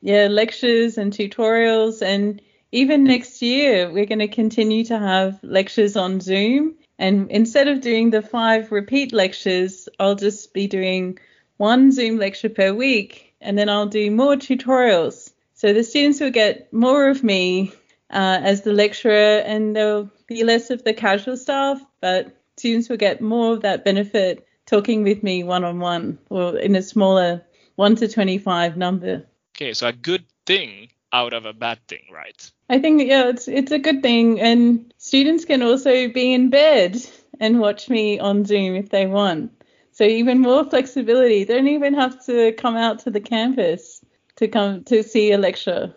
yeah, 0.02 0.26
lectures 0.26 0.98
and 0.98 1.12
tutorials, 1.12 2.02
and 2.02 2.42
even 2.72 3.04
next 3.04 3.40
year 3.42 3.90
we're 3.90 4.06
going 4.06 4.18
to 4.18 4.28
continue 4.28 4.84
to 4.86 4.98
have 4.98 5.38
lectures 5.42 5.96
on 5.96 6.20
Zoom. 6.20 6.74
And 7.00 7.30
instead 7.30 7.66
of 7.66 7.80
doing 7.80 8.10
the 8.10 8.20
five 8.20 8.70
repeat 8.70 9.14
lectures, 9.14 9.88
I'll 9.98 10.16
just 10.16 10.52
be 10.52 10.66
doing 10.66 11.18
one 11.56 11.92
Zoom 11.92 12.18
lecture 12.18 12.50
per 12.50 12.74
week, 12.74 13.34
and 13.40 13.56
then 13.56 13.70
I'll 13.70 13.86
do 13.86 14.10
more 14.10 14.36
tutorials. 14.36 15.32
So 15.54 15.72
the 15.72 15.82
students 15.82 16.20
will 16.20 16.30
get 16.30 16.70
more 16.74 17.08
of 17.08 17.24
me 17.24 17.72
uh, 18.10 18.40
as 18.42 18.62
the 18.62 18.74
lecturer, 18.74 19.38
and 19.38 19.74
there'll 19.74 20.10
be 20.26 20.44
less 20.44 20.68
of 20.68 20.84
the 20.84 20.92
casual 20.92 21.38
staff, 21.38 21.80
but 22.02 22.36
students 22.58 22.90
will 22.90 22.98
get 22.98 23.22
more 23.22 23.54
of 23.54 23.62
that 23.62 23.82
benefit 23.82 24.46
talking 24.66 25.02
with 25.02 25.22
me 25.22 25.42
one 25.42 25.64
on 25.64 25.80
one 25.80 26.18
or 26.28 26.58
in 26.58 26.76
a 26.76 26.82
smaller 26.82 27.42
1 27.76 27.96
to 27.96 28.08
25 28.08 28.76
number. 28.76 29.26
okay 29.56 29.72
so 29.72 29.88
a 29.88 29.92
good 29.92 30.24
thing 30.44 30.90
out 31.12 31.32
of 31.32 31.46
a 31.46 31.52
bad 31.54 31.78
thing 31.88 32.04
right 32.12 32.52
I 32.70 32.78
think 32.78 33.02
yeah, 33.02 33.28
it's 33.28 33.48
it's 33.48 33.72
a 33.72 33.80
good 33.80 34.00
thing, 34.00 34.40
and 34.40 34.94
students 34.96 35.44
can 35.44 35.60
also 35.60 36.08
be 36.08 36.32
in 36.32 36.50
bed 36.50 36.96
and 37.40 37.58
watch 37.58 37.90
me 37.90 38.20
on 38.20 38.44
Zoom 38.44 38.76
if 38.76 38.90
they 38.90 39.06
want. 39.06 39.50
So 39.90 40.04
even 40.04 40.38
more 40.38 40.64
flexibility. 40.64 41.42
They 41.42 41.54
don't 41.54 41.66
even 41.66 41.94
have 41.94 42.24
to 42.26 42.52
come 42.52 42.76
out 42.76 43.00
to 43.00 43.10
the 43.10 43.20
campus 43.20 44.00
to 44.36 44.46
come 44.46 44.84
to 44.84 45.02
see 45.02 45.32
a 45.32 45.38
lecture. 45.38 45.92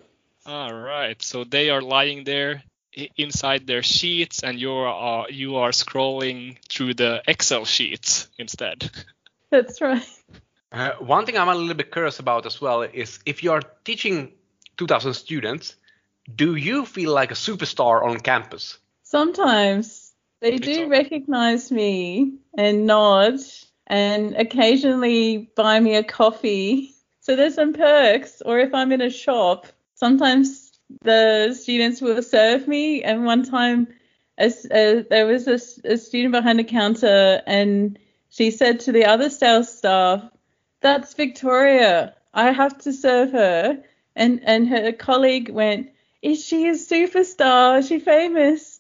All 0.47 0.73
right. 0.73 1.21
So 1.21 1.43
they 1.43 1.69
are 1.69 1.81
lying 1.81 2.23
there 2.23 2.63
inside 3.17 3.67
their 3.67 3.83
sheets, 3.83 4.41
and 4.41 4.59
you 4.59 4.71
are 4.71 5.29
you 5.29 5.57
are 5.57 5.69
scrolling 5.69 6.57
through 6.69 6.95
the 6.95 7.21
Excel 7.27 7.65
sheets 7.65 8.29
instead. 8.39 8.89
That's 9.51 9.79
right. 9.79 10.09
Uh, 10.71 10.93
one 10.93 11.27
thing 11.27 11.37
I'm 11.37 11.49
a 11.49 11.55
little 11.55 11.75
bit 11.75 11.91
curious 11.91 12.17
about 12.17 12.47
as 12.47 12.59
well 12.59 12.81
is 12.81 13.19
if 13.27 13.43
you 13.43 13.51
are 13.51 13.61
teaching 13.83 14.31
2,000 14.77 15.13
students, 15.13 15.75
do 16.33 16.55
you 16.55 16.85
feel 16.85 17.13
like 17.13 17.31
a 17.31 17.35
superstar 17.35 18.03
on 18.03 18.19
campus? 18.19 18.77
Sometimes 19.03 20.11
they 20.41 20.53
It's 20.53 20.65
do 20.65 20.83
all- 20.83 20.89
recognize 20.89 21.71
me 21.71 22.33
and 22.57 22.85
nod 22.85 23.39
and 23.87 24.35
occasionally 24.35 25.49
buy 25.55 25.79
me 25.79 25.95
a 25.95 26.03
coffee. 26.03 26.95
So 27.21 27.35
there's 27.35 27.55
some 27.55 27.73
perks. 27.73 28.41
Or 28.45 28.59
if 28.59 28.73
I'm 28.73 28.91
in 28.91 29.01
a 29.01 29.09
shop, 29.09 29.67
sometimes 29.95 30.71
the 31.03 31.53
students 31.53 32.01
will 32.01 32.21
serve 32.21 32.67
me. 32.67 33.03
And 33.03 33.25
one 33.25 33.43
time, 33.43 33.87
as, 34.37 34.65
uh, 34.65 35.03
there 35.09 35.25
was 35.25 35.47
a 35.47 35.97
student 35.97 36.31
behind 36.33 36.59
the 36.59 36.63
counter 36.63 37.41
and 37.45 37.97
she 38.29 38.51
said 38.51 38.79
to 38.81 38.91
the 38.91 39.05
other 39.05 39.29
sales 39.29 39.77
staff, 39.77 40.23
That's 40.81 41.13
Victoria. 41.13 42.15
I 42.33 42.51
have 42.51 42.77
to 42.79 42.91
serve 42.91 43.31
her. 43.31 43.83
And, 44.15 44.41
and 44.43 44.67
her 44.67 44.91
colleague 44.91 45.49
went, 45.49 45.91
Is 46.23 46.43
she 46.45 46.67
a 46.69 46.71
superstar? 46.71 47.79
Is 47.79 47.89
she 47.89 47.99
famous? 47.99 48.79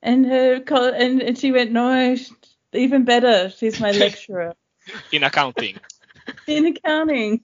And 0.00 0.24
her 0.26 0.62
and, 0.94 1.20
and 1.22 1.36
she 1.36 1.50
went, 1.50 1.72
no, 1.72 2.14
sh- 2.14 2.30
even 2.72 3.04
better. 3.04 3.50
She's 3.50 3.80
my 3.80 3.90
lecturer 4.04 4.54
in 5.10 5.24
accounting. 5.24 5.80
in 6.46 6.66
accounting, 6.66 7.42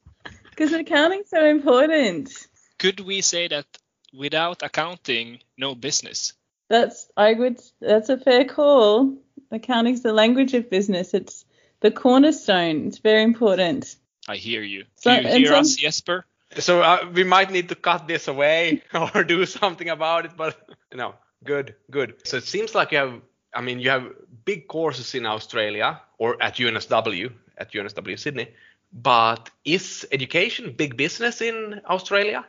because 0.50 0.72
accounting's 0.72 1.30
so 1.30 1.44
important. 1.44 2.32
Could 2.78 3.00
we 3.00 3.22
say 3.22 3.48
that 3.48 3.66
without 4.14 4.62
accounting, 4.62 5.40
no 5.58 5.74
business? 5.74 6.32
That's 6.68 7.08
I 7.16 7.32
would. 7.34 7.60
That's 7.80 8.08
a 8.08 8.18
fair 8.18 8.44
call. 8.44 9.16
Accounting's 9.50 10.02
the 10.02 10.12
language 10.12 10.54
of 10.54 10.70
business. 10.70 11.12
It's 11.12 11.44
the 11.80 11.90
cornerstone. 11.90 12.86
It's 12.86 12.98
very 12.98 13.24
important. 13.24 13.96
I 14.28 14.36
hear 14.36 14.62
you. 14.62 14.84
So- 14.94 15.16
Do 15.16 15.22
you 15.22 15.28
hear 15.38 15.46
some- 15.48 15.60
us, 15.60 15.74
Jesper? 15.74 16.24
So 16.58 16.82
uh, 16.82 17.08
we 17.12 17.24
might 17.24 17.50
need 17.50 17.68
to 17.68 17.74
cut 17.74 18.08
this 18.08 18.28
away 18.28 18.82
or 19.14 19.24
do 19.24 19.46
something 19.46 19.88
about 19.88 20.24
it, 20.24 20.32
but 20.36 20.56
no, 20.92 21.14
good, 21.44 21.74
good. 21.90 22.14
So 22.24 22.38
it 22.38 22.44
seems 22.44 22.74
like 22.74 22.92
you 22.92 22.98
have, 22.98 23.20
I 23.54 23.60
mean, 23.60 23.78
you 23.78 23.90
have 23.90 24.12
big 24.44 24.66
courses 24.66 25.14
in 25.14 25.26
Australia 25.26 26.00
or 26.18 26.42
at 26.42 26.56
UNSW, 26.56 27.32
at 27.58 27.72
UNSW 27.72 28.18
Sydney, 28.18 28.48
but 28.92 29.50
is 29.64 30.06
education 30.10 30.74
big 30.76 30.96
business 30.96 31.40
in 31.40 31.80
Australia? 31.88 32.44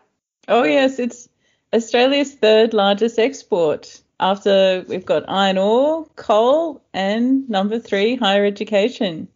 Oh 0.47 0.63
yes, 0.63 0.97
it's 0.97 1.29
Australia's 1.73 2.33
third 2.33 2.73
largest 2.73 3.19
export 3.19 4.01
after 4.19 4.83
we've 4.87 5.05
got 5.05 5.23
iron 5.27 5.57
ore, 5.57 6.05
coal, 6.15 6.81
and 6.93 7.47
number 7.49 7.79
three, 7.79 8.15
higher 8.15 8.45
education. 8.45 9.27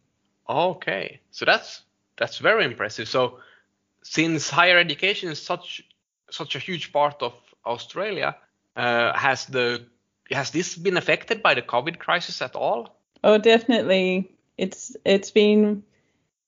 Okay, 0.50 1.20
so 1.32 1.46
that's 1.46 1.82
that's 2.18 2.38
very 2.40 2.66
impressive. 2.66 3.08
So 3.08 3.40
since 4.06 4.50
higher 4.50 4.78
education 4.78 5.32
is 5.32 5.42
such 5.42 5.84
such 6.30 6.56
a 6.56 6.60
huge 6.60 6.94
part 6.94 7.22
of 7.22 7.34
Australia, 7.66 8.36
uh, 8.76 9.18
has 9.18 9.46
the 9.48 9.86
has 10.32 10.52
this 10.52 10.76
been 10.76 10.98
affected 10.98 11.42
by 11.42 11.56
the 11.56 11.62
COVID 11.62 11.98
crisis 11.98 12.42
at 12.42 12.56
all? 12.56 12.96
Oh, 13.24 13.38
definitely. 13.40 14.32
It's 14.58 14.96
it's 15.06 15.32
been 15.32 15.84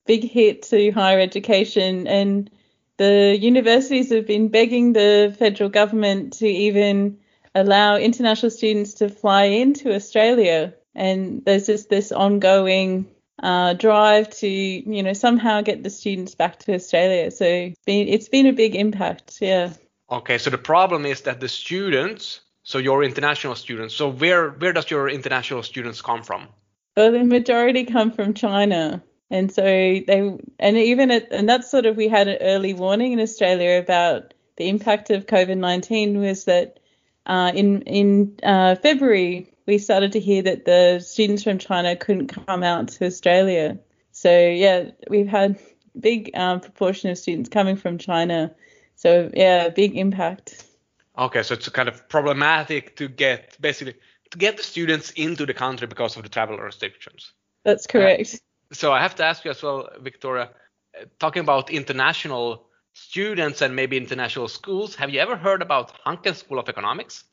big 0.06 0.22
hit 0.22 0.62
to 0.70 0.90
higher 0.92 1.20
education, 1.20 2.06
and 2.06 2.48
the 2.96 3.36
universities 3.40 4.12
have 4.12 4.26
been 4.26 4.48
begging 4.48 4.92
the 4.92 5.34
federal 5.36 5.68
government 5.68 6.34
to 6.34 6.46
even 6.46 7.18
allow 7.54 7.96
international 7.96 8.50
students 8.50 8.94
to 8.94 9.08
fly 9.08 9.44
into 9.44 9.92
Australia. 9.94 10.74
And 10.94 11.44
there's 11.44 11.66
just 11.66 11.90
this 11.90 12.12
ongoing 12.12 13.06
uh, 13.42 13.74
drive 13.74 14.30
to, 14.30 14.48
you 14.48 15.02
know, 15.02 15.12
somehow 15.12 15.60
get 15.60 15.82
the 15.82 15.90
students 15.90 16.34
back 16.34 16.58
to 16.60 16.74
Australia. 16.74 17.30
So 17.30 17.44
it's 17.44 17.84
been, 17.84 18.08
it's 18.08 18.28
been 18.28 18.46
a 18.46 18.52
big 18.52 18.74
impact. 18.74 19.38
Yeah. 19.40 19.72
Okay, 20.10 20.38
so 20.38 20.50
the 20.50 20.58
problem 20.58 21.04
is 21.04 21.22
that 21.22 21.40
the 21.40 21.48
students, 21.48 22.40
so 22.62 22.78
your 22.78 23.04
international 23.04 23.54
students, 23.54 23.94
so 23.94 24.10
where 24.10 24.50
where 24.50 24.72
does 24.72 24.90
your 24.90 25.08
international 25.08 25.62
students 25.62 26.00
come 26.00 26.22
from? 26.22 26.48
Well, 26.96 27.12
the 27.12 27.24
majority 27.24 27.84
come 27.84 28.10
from 28.12 28.34
China. 28.34 29.02
And 29.30 29.52
so 29.52 29.62
they, 29.62 30.38
and 30.58 30.76
even 30.76 31.10
at, 31.10 31.30
and 31.30 31.48
that's 31.48 31.70
sort 31.70 31.86
of, 31.86 31.96
we 31.96 32.08
had 32.08 32.28
an 32.28 32.38
early 32.40 32.72
warning 32.74 33.12
in 33.12 33.20
Australia 33.20 33.78
about 33.78 34.34
the 34.56 34.68
impact 34.68 35.10
of 35.10 35.26
COVID 35.26 35.58
19 35.58 36.18
was 36.18 36.44
that 36.46 36.80
uh, 37.26 37.52
in, 37.54 37.82
in 37.82 38.38
uh, 38.42 38.74
February, 38.76 39.52
we 39.68 39.76
started 39.76 40.12
to 40.12 40.18
hear 40.18 40.42
that 40.42 40.64
the 40.64 40.98
students 40.98 41.44
from 41.44 41.58
China 41.58 41.94
couldn't 41.94 42.28
come 42.28 42.62
out 42.62 42.88
to 42.88 43.04
Australia. 43.04 43.78
So, 44.12 44.30
yeah, 44.30 44.92
we've 45.10 45.28
had 45.28 45.60
big 46.00 46.30
um, 46.34 46.60
proportion 46.60 47.10
of 47.10 47.18
students 47.18 47.50
coming 47.50 47.76
from 47.76 47.98
China. 47.98 48.54
So, 48.96 49.30
yeah, 49.34 49.68
big 49.68 49.94
impact. 49.94 50.64
Okay, 51.18 51.42
so 51.42 51.52
it's 51.52 51.68
kind 51.68 51.88
of 51.88 52.08
problematic 52.08 52.96
to 52.96 53.08
get 53.08 53.58
basically 53.60 53.96
to 54.30 54.38
get 54.38 54.56
the 54.56 54.62
students 54.62 55.10
into 55.10 55.44
the 55.44 55.54
country 55.54 55.86
because 55.86 56.16
of 56.16 56.22
the 56.22 56.30
travel 56.30 56.56
restrictions. 56.56 57.32
That's 57.64 57.86
correct. 57.86 58.40
So 58.72 58.92
I 58.92 59.02
have 59.02 59.16
to 59.16 59.24
ask 59.24 59.44
you 59.44 59.50
as 59.50 59.62
well, 59.62 59.90
Victoria, 60.00 60.50
talking 61.18 61.40
about 61.40 61.70
international 61.70 62.68
students 62.94 63.60
and 63.60 63.76
maybe 63.76 63.98
international 63.98 64.48
schools, 64.48 64.94
have 64.94 65.10
you 65.10 65.20
ever 65.20 65.36
heard 65.36 65.60
about 65.60 65.92
Hanken 66.06 66.34
School 66.34 66.58
of 66.58 66.68
Economics? 66.68 67.24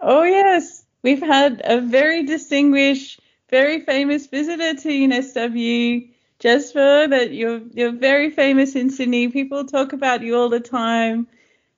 Oh, 0.00 0.24
yes. 0.24 0.83
We've 1.04 1.20
had 1.20 1.60
a 1.62 1.82
very 1.82 2.22
distinguished, 2.22 3.20
very 3.50 3.80
famous 3.80 4.26
visitor 4.26 4.72
to 4.72 4.88
UNSW, 4.88 6.08
Jesper, 6.38 7.08
that 7.08 7.30
you're, 7.30 7.60
you're 7.74 7.92
very 7.92 8.30
famous 8.30 8.74
in 8.74 8.88
Sydney. 8.88 9.28
People 9.28 9.66
talk 9.66 9.92
about 9.92 10.22
you 10.22 10.34
all 10.34 10.48
the 10.48 10.60
time. 10.60 11.26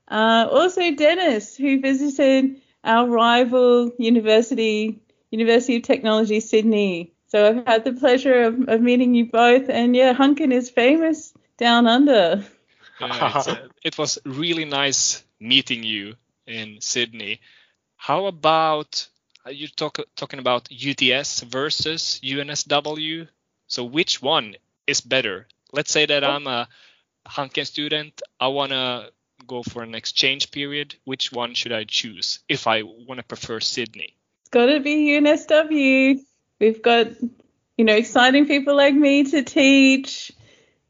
Uh, 0.07 0.47
also, 0.49 0.93
Dennis, 0.93 1.57
who 1.57 1.81
visited 1.81 2.63
our 2.85 3.09
rival 3.09 3.91
university, 3.99 5.01
University 5.33 5.79
of 5.79 5.83
Technology 5.83 6.39
Sydney. 6.39 7.13
So 7.27 7.49
I've 7.49 7.67
had 7.67 7.85
the 7.85 7.95
pleasure 7.95 8.45
of, 8.45 8.69
of 8.69 8.81
meeting 8.81 9.17
you 9.17 9.27
both, 9.27 9.69
and 9.69 9.97
yeah, 9.97 10.15
Hanken 10.15 10.53
is 10.53 10.71
famous 10.71 11.35
down 11.59 11.89
under. 11.89 12.45
Yeah, 12.99 13.43
a, 13.47 13.69
it 13.85 13.99
was 13.99 14.19
really 14.25 14.65
nice 14.65 15.23
meeting 15.39 15.83
you 15.85 16.15
in 16.47 16.79
Sydney. 16.81 17.41
How 17.97 18.25
about 18.25 19.07
are 19.47 19.53
you 19.53 19.69
talk, 19.69 20.01
talking 20.17 20.41
about 20.41 20.69
UTS 20.73 21.43
versus 21.43 22.21
UNSW? 22.23 23.29
So 23.69 23.85
which 23.85 24.21
one 24.21 24.57
is 24.89 25.01
better? 25.01 25.47
Let's 25.73 25.93
say 25.93 26.05
that 26.07 26.25
oh. 26.25 26.31
I'm 26.31 26.47
a 26.49 26.69
Hanken 27.29 27.65
student. 27.65 28.23
I 28.41 28.49
want 28.49 28.73
to 28.73 29.11
go 29.47 29.63
for 29.63 29.85
an 29.85 29.95
exchange 29.95 30.51
period. 30.51 30.97
Which 31.05 31.31
one 31.31 31.55
should 31.55 31.73
I 31.73 31.85
choose 31.85 32.41
if 32.49 32.67
I 32.67 32.83
want 32.83 33.19
to 33.19 33.23
prefer 33.23 33.61
Sydney? 33.61 34.17
It's 34.41 34.51
got 34.51 34.67
to 34.67 34.81
be 34.81 35.17
UNSW. 35.17 36.19
We've 36.59 36.83
got, 36.83 37.07
you 37.79 37.85
know, 37.85 37.95
exciting 37.95 38.47
people 38.47 38.77
like 38.77 38.95
me 38.95 39.25
to 39.31 39.45
teach 39.45 40.33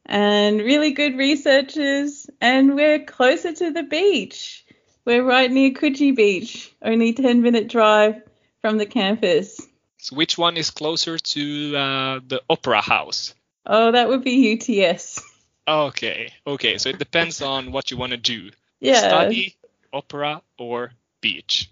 and 0.03 0.59
really 0.59 0.93
good 0.93 1.15
researchers, 1.15 2.27
and 2.41 2.73
we're 2.73 3.03
closer 3.03 3.53
to 3.53 3.71
the 3.71 3.83
beach. 3.83 4.65
We're 5.05 5.23
right 5.23 5.51
near 5.51 5.71
Coogee 5.71 6.15
Beach, 6.15 6.73
only 6.81 7.13
10 7.13 7.41
minute 7.41 7.67
drive 7.67 8.21
from 8.61 8.77
the 8.77 8.85
campus. 8.85 9.61
So 9.97 10.15
which 10.15 10.37
one 10.37 10.57
is 10.57 10.69
closer 10.69 11.17
to 11.17 11.75
uh, 11.75 12.19
the 12.27 12.41
Opera 12.49 12.81
House? 12.81 13.33
Oh, 13.65 13.91
that 13.91 14.07
would 14.07 14.23
be 14.23 14.53
UTS. 14.53 15.21
Okay, 15.67 16.31
okay. 16.45 16.77
So 16.77 16.89
it 16.89 16.99
depends 16.99 17.41
on 17.41 17.71
what 17.71 17.91
you 17.91 17.97
want 17.97 18.11
to 18.11 18.17
do. 18.17 18.51
Yeah. 18.79 18.99
Study, 18.99 19.55
opera, 19.91 20.41
or 20.57 20.91
beach. 21.19 21.69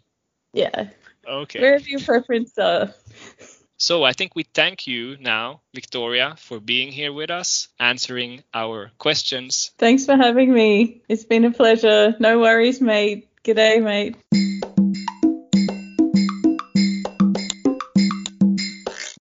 Yeah. 0.53 0.89
Okay. 1.27 1.61
Wherever 1.61 1.87
your 1.87 2.01
preference 2.01 2.57
are. 2.57 2.93
So 3.77 4.03
I 4.03 4.13
think 4.13 4.35
we 4.35 4.43
thank 4.43 4.87
you 4.87 5.17
now, 5.19 5.61
Victoria, 5.73 6.35
for 6.37 6.59
being 6.59 6.91
here 6.91 7.11
with 7.11 7.29
us, 7.29 7.67
answering 7.79 8.43
our 8.53 8.91
questions. 8.97 9.71
Thanks 9.77 10.05
for 10.05 10.15
having 10.15 10.53
me. 10.53 11.01
It's 11.09 11.25
been 11.25 11.45
a 11.45 11.51
pleasure. 11.51 12.15
No 12.19 12.39
worries, 12.39 12.79
mate. 12.79 13.27
G'day, 13.43 13.83
mate. 13.83 14.15